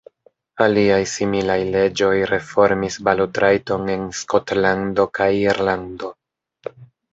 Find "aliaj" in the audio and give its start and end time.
0.65-1.01